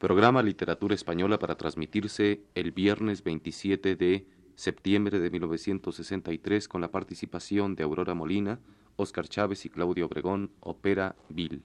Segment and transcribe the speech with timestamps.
[0.00, 7.74] Programa Literatura Española para transmitirse el viernes 27 de septiembre de 1963 con la participación
[7.74, 8.60] de Aurora Molina,
[8.96, 11.62] Óscar Chávez y Claudio Obregón, Opera Bill.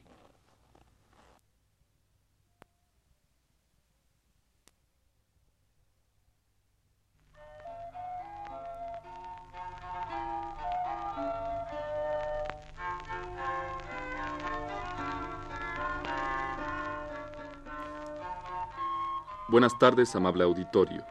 [19.55, 21.05] Buenas tardes, amable auditorio.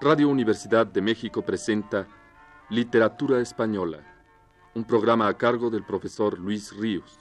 [0.00, 2.08] Radio Universidad de México presenta
[2.70, 3.98] Literatura Española,
[4.72, 7.18] un programa a cargo del profesor Luis Ríos.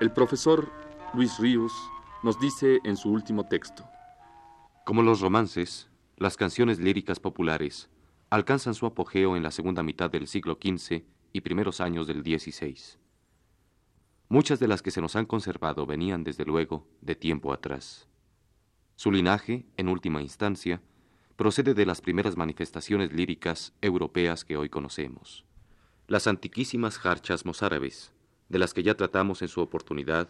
[0.00, 0.70] El profesor
[1.14, 1.72] Luis Ríos
[2.22, 3.88] nos dice en su último texto.
[4.84, 7.88] Como los romances, las canciones líricas populares
[8.36, 12.76] alcanzan su apogeo en la segunda mitad del siglo XV y primeros años del XVI.
[14.28, 18.08] Muchas de las que se nos han conservado venían, desde luego, de tiempo atrás.
[18.94, 20.82] Su linaje, en última instancia,
[21.36, 25.46] procede de las primeras manifestaciones líricas europeas que hoy conocemos.
[26.06, 28.12] Las antiquísimas jarchas mozárabes,
[28.50, 30.28] de las que ya tratamos en su oportunidad,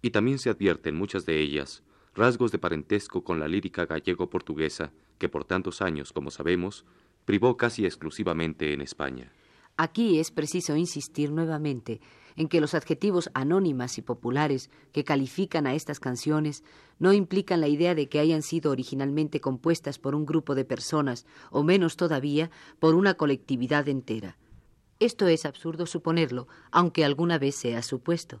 [0.00, 1.82] y también se advierten muchas de ellas
[2.14, 6.84] rasgos de parentesco con la lírica gallego-portuguesa que por tantos años, como sabemos,
[7.24, 9.32] privó casi exclusivamente en España.
[9.76, 12.00] Aquí es preciso insistir nuevamente
[12.36, 16.64] en que los adjetivos anónimas y populares que califican a estas canciones
[16.98, 21.26] no implican la idea de que hayan sido originalmente compuestas por un grupo de personas,
[21.50, 24.38] o menos todavía por una colectividad entera.
[24.98, 28.40] Esto es absurdo suponerlo, aunque alguna vez sea supuesto.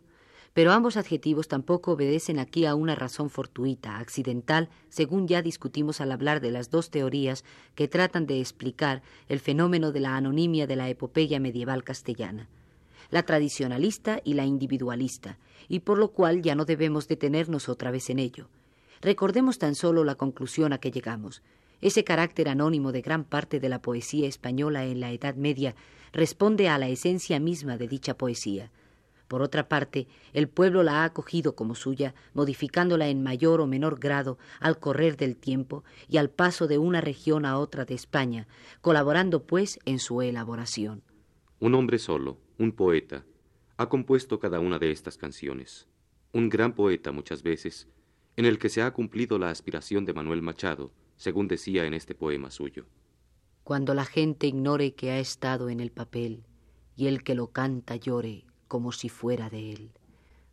[0.54, 6.12] Pero ambos adjetivos tampoco obedecen aquí a una razón fortuita, accidental, según ya discutimos al
[6.12, 10.76] hablar de las dos teorías que tratan de explicar el fenómeno de la anonimia de
[10.76, 12.50] la epopeya medieval castellana,
[13.10, 18.10] la tradicionalista y la individualista, y por lo cual ya no debemos detenernos otra vez
[18.10, 18.48] en ello.
[19.00, 21.42] Recordemos tan solo la conclusión a que llegamos.
[21.80, 25.74] Ese carácter anónimo de gran parte de la poesía española en la Edad Media
[26.12, 28.70] responde a la esencia misma de dicha poesía
[29.32, 33.98] por otra parte, el pueblo la ha acogido como suya, modificándola en mayor o menor
[33.98, 38.46] grado al correr del tiempo y al paso de una región a otra de España,
[38.82, 41.02] colaborando pues en su elaboración.
[41.60, 43.24] Un hombre solo, un poeta,
[43.78, 45.88] ha compuesto cada una de estas canciones.
[46.34, 47.88] Un gran poeta muchas veces,
[48.36, 52.14] en el que se ha cumplido la aspiración de Manuel Machado, según decía en este
[52.14, 52.84] poema suyo.
[53.64, 56.44] Cuando la gente ignore que ha estado en el papel
[56.96, 59.90] y el que lo canta llore como si fuera de él.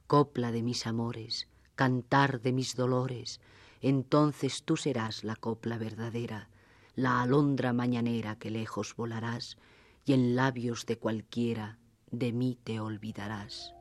[0.06, 3.40] Copla de mis amores, cantar de mis dolores,
[3.80, 6.50] entonces tú serás la copla verdadera,
[6.96, 9.58] la alondra mañanera que lejos volarás,
[10.04, 11.80] y en labios de cualquiera
[12.12, 13.74] de mí te olvidarás.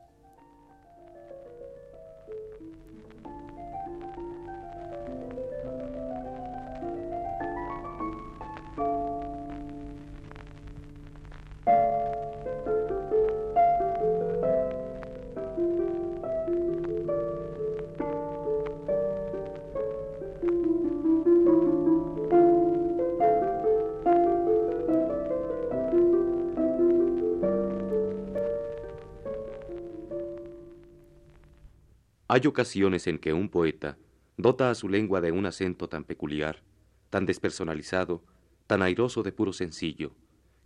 [32.38, 33.98] Hay ocasiones en que un poeta
[34.36, 36.62] dota a su lengua de un acento tan peculiar,
[37.10, 38.22] tan despersonalizado,
[38.68, 40.14] tan airoso de puro sencillo,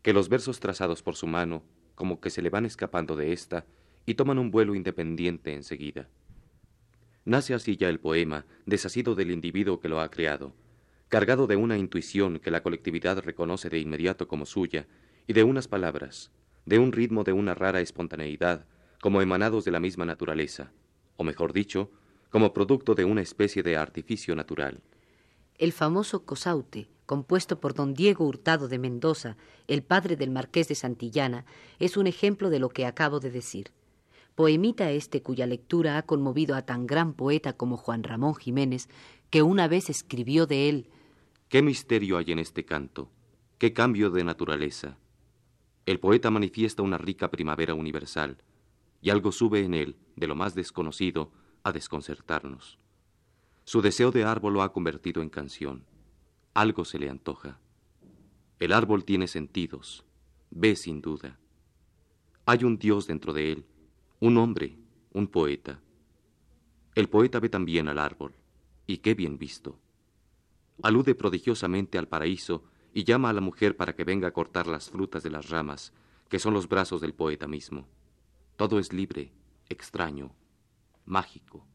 [0.03, 1.63] que los versos trazados por su mano
[1.95, 3.65] como que se le van escapando de ésta
[4.05, 6.11] y toman un vuelo independiente enseguida.
[7.25, 10.55] Nace así ya el poema, desasido del individuo que lo ha creado,
[11.09, 14.89] cargado de una intuición que la colectividad reconoce de inmediato como suya,
[15.27, 16.33] y de unas palabras,
[16.67, 18.67] de un ritmo de una rara espontaneidad,
[19.01, 20.71] como emanados de la misma naturaleza,
[21.23, 21.91] o mejor dicho,
[22.31, 24.83] como producto de una especie de artificio natural.
[25.57, 29.37] El famoso Cosaute, compuesto por don Diego Hurtado de Mendoza,
[29.69, 31.45] el padre del marqués de Santillana,
[31.79, 33.71] es un ejemplo de lo que acabo de decir.
[34.35, 38.89] Poemita este cuya lectura ha conmovido a tan gran poeta como Juan Ramón Jiménez,
[39.31, 40.89] que una vez escribió de él
[41.49, 43.11] ¿Qué misterio hay en este canto?
[43.59, 44.97] ¿Qué cambio de naturaleza?
[45.85, 48.39] El poeta manifiesta una rica primavera universal,
[49.03, 51.33] y algo sube en él, de lo más desconocido,
[51.65, 52.79] a desconcertarnos.
[53.65, 55.85] Su deseo de árbol lo ha convertido en canción.
[56.55, 57.59] Algo se le antoja.
[58.61, 60.05] El árbol tiene sentidos,
[60.51, 61.39] ve sin duda.
[62.47, 63.67] Hay un Dios dentro de él,
[64.21, 64.77] un hombre,
[65.13, 65.81] un poeta.
[66.95, 68.35] El poeta ve también al árbol,
[68.87, 69.81] y qué bien visto.
[70.83, 72.65] Alude prodigiosamente al paraíso
[72.95, 75.93] y llama a la mujer para que venga a cortar las frutas de las ramas,
[76.29, 77.89] que son los brazos del poeta mismo.
[78.63, 79.33] Todo es libre,
[79.69, 80.37] extraño,
[81.05, 81.67] mágico.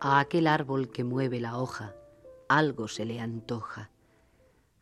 [0.00, 1.94] A aquel árbol que mueve la hoja,
[2.48, 3.90] algo se le antoja.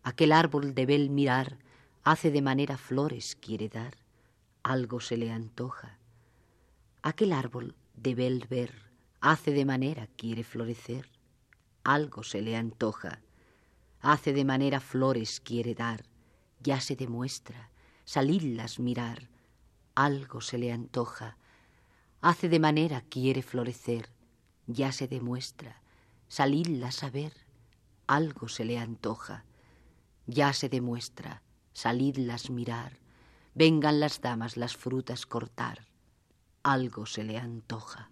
[0.05, 1.59] Aquel árbol de bel mirar,
[2.05, 4.02] hace de manera flores quiere dar,
[4.63, 5.99] algo se le antoja.
[7.03, 11.09] Aquel árbol de bel ver, hace de manera quiere florecer,
[11.85, 13.21] algo se le antoja.
[14.01, 16.05] Hace de manera flores quiere dar,
[16.61, 17.71] ya se demuestra,
[18.05, 19.29] salidlas mirar,
[19.95, 21.37] algo se le antoja.
[22.21, 24.11] Hace de manera quiere florecer,
[24.67, 25.83] ya se demuestra,
[26.29, 27.33] salidlas a ver,
[28.07, 29.45] algo se le antoja,
[30.27, 31.43] ya se demuestra,
[31.73, 33.02] salidlas mirar,
[33.55, 35.87] vengan las damas las frutas cortar,
[36.63, 38.11] algo se le antoja.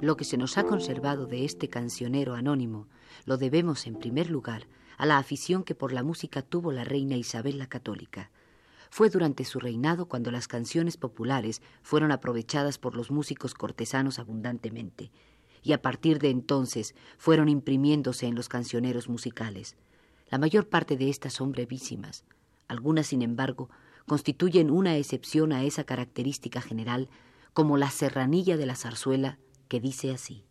[0.00, 2.88] Lo que se nos ha conservado de este cancionero anónimo
[3.24, 4.66] lo debemos en primer lugar
[4.98, 8.30] a la afición que por la música tuvo la reina Isabel la Católica.
[8.90, 15.10] Fue durante su reinado cuando las canciones populares fueron aprovechadas por los músicos cortesanos abundantemente,
[15.62, 19.76] y a partir de entonces fueron imprimiéndose en los cancioneros musicales.
[20.28, 22.24] La mayor parte de estas son brevísimas.
[22.68, 23.70] Algunas, sin embargo,
[24.06, 27.08] constituyen una excepción a esa característica general,
[27.54, 29.38] como la serranilla de la zarzuela
[29.68, 30.44] que dice así.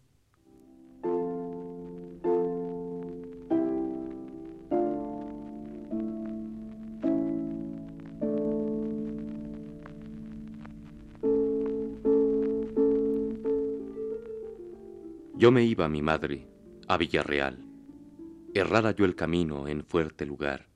[15.41, 16.47] Yo me iba, mi madre,
[16.87, 17.57] a Villarreal.
[18.53, 20.67] Errara yo el camino en fuerte lugar.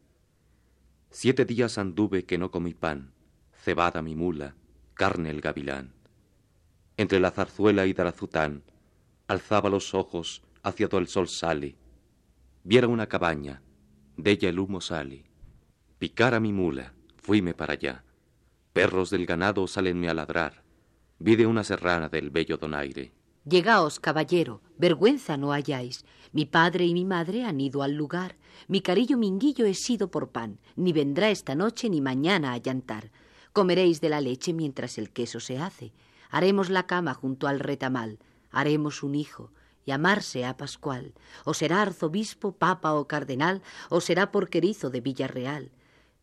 [1.12, 3.14] Siete días anduve que no comí pan,
[3.54, 4.56] cebada mi mula,
[4.96, 5.94] carne el gavilán
[6.98, 8.64] entre la zarzuela y Darazután,
[9.28, 11.76] alzaba los ojos hacia donde el sol sale.
[12.64, 13.62] Viera una cabaña,
[14.18, 15.26] de ella el humo sale.
[16.00, 18.04] Picara mi mula, fuime para allá.
[18.74, 20.64] Perros del ganado salenme a ladrar.
[21.20, 23.14] Vi de una serrana del bello donaire.
[23.48, 26.04] Llegaos, caballero, vergüenza no halláis.
[26.32, 28.38] Mi padre y mi madre han ido al lugar.
[28.68, 33.12] Mi carillo minguillo he sido por pan, ni vendrá esta noche ni mañana a llantar.
[33.54, 35.94] Comeréis de la leche mientras el queso se hace.
[36.32, 38.18] Haremos la cama junto al retamal,
[38.50, 39.52] haremos un hijo,
[39.86, 41.14] llamarse a Pascual,
[41.44, 45.72] o será arzobispo, papa o cardenal, o será porquerizo de Villarreal.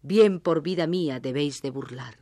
[0.03, 2.22] Bien por vida mía debéis de burlar.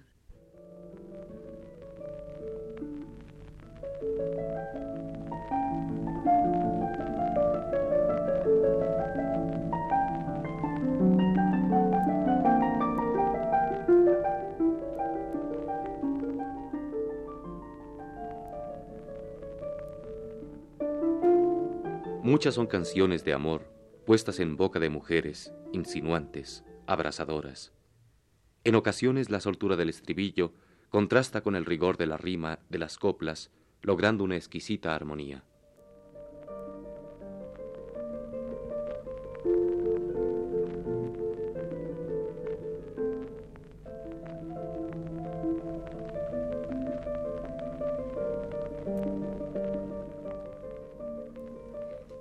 [22.31, 23.67] Muchas son canciones de amor
[24.07, 27.73] puestas en boca de mujeres, insinuantes, abrasadoras.
[28.63, 30.53] En ocasiones la soltura del estribillo
[30.91, 33.51] contrasta con el rigor de la rima de las coplas,
[33.83, 35.43] logrando una exquisita armonía.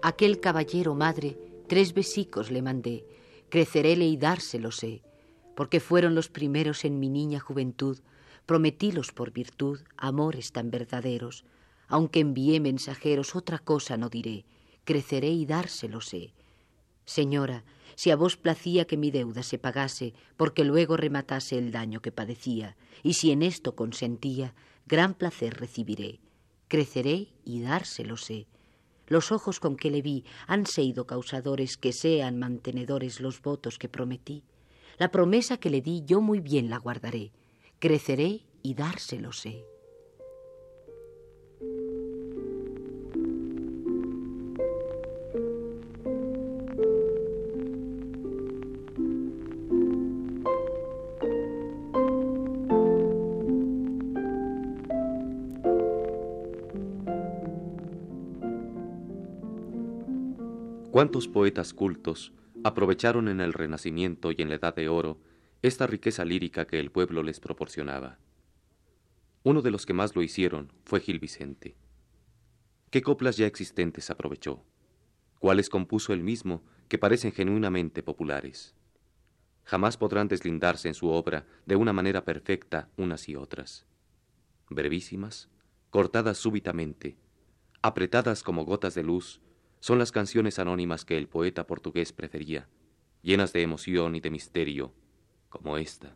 [0.10, 1.38] Aquel caballero madre,
[1.68, 3.06] tres besicos le mandé,
[3.50, 5.04] creceréle y dárselo sé,
[5.56, 8.00] porque fueron los primeros en mi niña juventud,
[8.48, 11.46] prometílos por virtud, amores tan verdaderos,
[11.88, 14.46] aunque envié mensajeros, otra cosa no diré,
[14.84, 16.34] creceré y dárselo sé.
[17.06, 17.64] Señora,
[17.94, 22.12] si a vos placía que mi deuda se pagase, porque luego rematase el daño que
[22.12, 24.56] padecía, y si en esto consentía,
[24.88, 26.20] gran placer recibiré.
[26.68, 28.48] Creceré y dárselo sé
[29.10, 33.90] los ojos con que le vi han sido causadores que sean mantenedores los votos que
[33.90, 34.44] prometí.
[34.98, 37.32] La promesa que le di yo muy bien la guardaré.
[37.80, 39.66] Creceré y dárselo sé.
[61.00, 65.18] ¿Cuántos poetas cultos aprovecharon en el Renacimiento y en la Edad de Oro
[65.62, 68.20] esta riqueza lírica que el pueblo les proporcionaba?
[69.44, 71.78] Uno de los que más lo hicieron fue Gil Vicente.
[72.90, 74.66] ¿Qué coplas ya existentes aprovechó?
[75.40, 78.76] ¿Cuáles compuso él mismo que parecen genuinamente populares?
[79.64, 83.86] Jamás podrán deslindarse en su obra de una manera perfecta unas y otras.
[84.70, 85.48] Brevísimas,
[85.92, 87.16] cortadas súbitamente,
[87.82, 89.40] apretadas como gotas de luz,
[89.80, 92.68] son las canciones anónimas que el poeta portugués prefería,
[93.22, 94.94] llenas de emoción y de misterio,
[95.50, 96.16] como esta.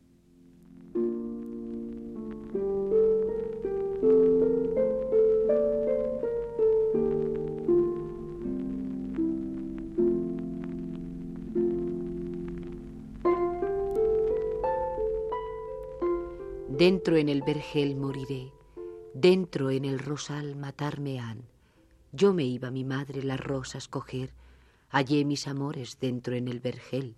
[16.70, 18.52] Dentro en el vergel moriré,
[19.14, 21.54] dentro en el rosal matarme han
[22.14, 24.30] yo me iba mi madre las rosas coger,
[24.90, 27.16] hallé mis amores dentro en el vergel,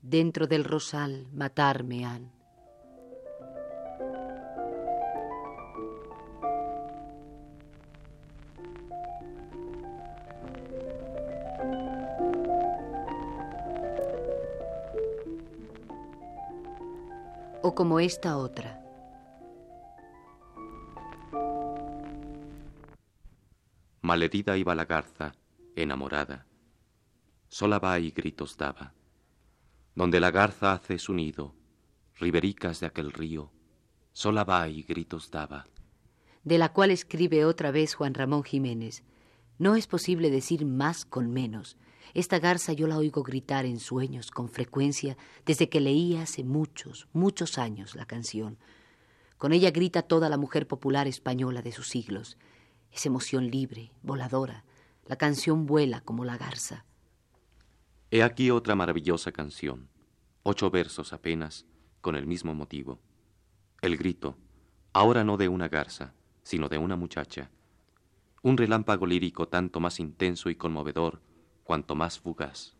[0.00, 2.30] dentro del rosal matarme han.
[17.60, 18.77] O como esta otra.
[24.08, 25.34] Malherida iba la garza,
[25.76, 26.46] enamorada.
[27.46, 28.94] Sola va y gritos daba.
[29.94, 31.54] Donde la garza hace su nido,
[32.18, 33.52] ribericas de aquel río,
[34.14, 35.66] sola va y gritos daba.
[36.42, 39.02] De la cual escribe otra vez Juan Ramón Jiménez.
[39.58, 41.76] No es posible decir más con menos.
[42.14, 47.08] Esta garza yo la oigo gritar en sueños con frecuencia desde que leía hace muchos,
[47.12, 48.56] muchos años la canción.
[49.36, 52.38] Con ella grita toda la mujer popular española de sus siglos.
[52.92, 54.64] Es emoción libre, voladora.
[55.06, 56.84] La canción vuela como la garza.
[58.10, 59.88] He aquí otra maravillosa canción.
[60.42, 61.66] Ocho versos apenas,
[62.00, 63.00] con el mismo motivo.
[63.82, 64.38] El grito,
[64.92, 67.50] ahora no de una garza, sino de una muchacha.
[68.42, 71.20] Un relámpago lírico tanto más intenso y conmovedor
[71.64, 72.77] cuanto más fugaz.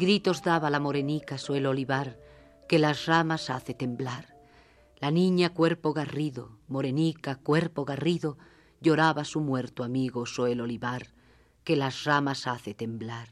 [0.00, 2.16] Gritos daba la morenica su el olivar,
[2.70, 4.34] que las ramas hace temblar.
[4.98, 8.38] La niña cuerpo garrido, morenica cuerpo garrido,
[8.80, 11.08] lloraba su muerto amigo so el olivar,
[11.64, 13.28] que las ramas hace temblar.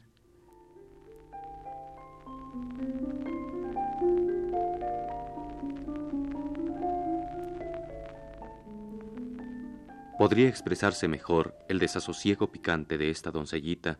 [10.19, 13.97] Podría expresarse mejor el desasosiego picante de esta doncellita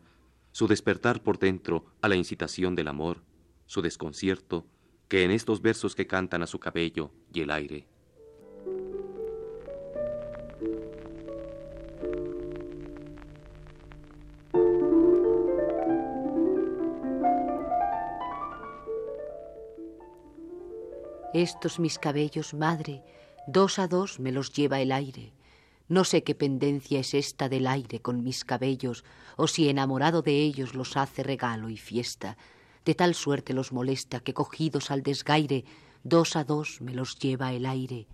[0.60, 3.24] su despertar por dentro a la incitación del amor,
[3.66, 4.66] su desconcierto,
[5.08, 7.88] que en estos versos que cantan a su cabello y el aire.
[21.34, 23.02] Estos mis cabellos, madre,
[23.48, 25.32] dos a dos me los lleva el aire.
[25.90, 29.04] No sé qué pendencia es esta del aire con mis cabellos,
[29.38, 32.38] o si enamorado de ellos los hace regalo y fiesta.
[32.86, 35.66] De tal suerte los molesta que cogidos al desgaire,
[36.04, 38.08] dos a dos me los lleva el aire.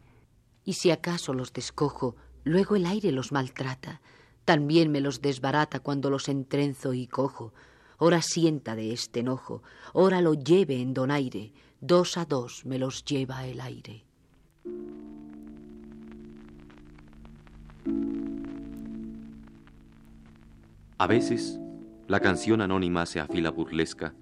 [0.64, 2.16] Y si acaso los descojo,
[2.46, 4.00] luego el aire los maltrata.
[4.46, 7.54] También me los desbarata cuando los entrenzo y cojo.
[7.98, 11.52] Ora sienta de este enojo, ora lo lleve en donaire,
[11.82, 14.06] dos a dos me los lleva el aire.
[20.98, 21.60] A veces,
[22.08, 24.14] la canción anónima se afila burlesca,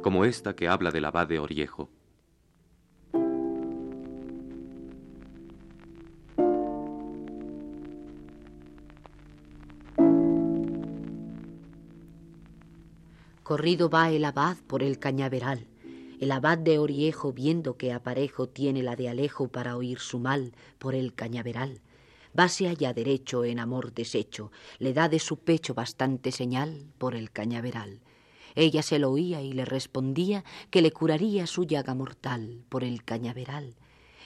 [0.00, 1.90] como esta que habla del abad de Oriejo.
[13.42, 15.66] Corrido va el abad por el cañaveral.
[16.20, 20.52] El abad de Oriejo, viendo que aparejo tiene la de Alejo para oír su mal
[20.78, 21.80] por el cañaveral,
[22.32, 27.30] Vase allá derecho en amor deshecho, le da de su pecho bastante señal por el
[27.30, 28.00] cañaveral.
[28.54, 33.04] Ella se lo oía y le respondía que le curaría su llaga mortal por el
[33.04, 33.76] cañaveral.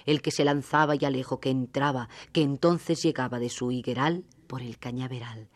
[0.06, 4.62] El que se lanzaba y alejo que entraba, que entonces llegaba de su higueral por
[4.62, 5.48] el cañaveral.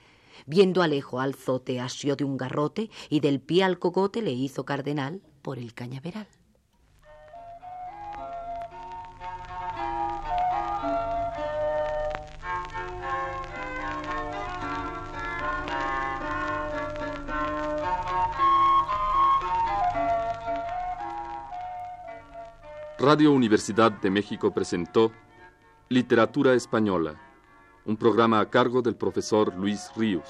[0.47, 4.65] Viendo Alejo al zote asió de un garrote y del pie al cogote le hizo
[4.65, 6.29] cardenal por el cañaveral.
[23.01, 25.13] Radio Universidad de México presentó
[25.89, 27.15] Literatura Española,
[27.85, 30.29] un programa a cargo del profesor Luis Ríos.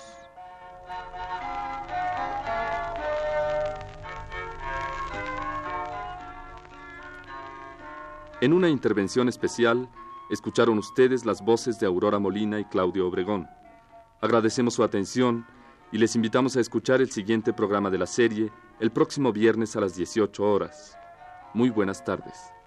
[8.43, 9.89] En una intervención especial,
[10.29, 13.49] escucharon ustedes las voces de Aurora Molina y Claudio Obregón.
[14.21, 15.47] Agradecemos su atención
[15.91, 19.81] y les invitamos a escuchar el siguiente programa de la serie el próximo viernes a
[19.81, 20.99] las 18 horas.
[21.55, 22.58] Muy buenas tardes.